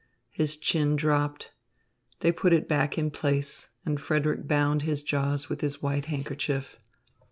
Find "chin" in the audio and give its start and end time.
0.57-0.95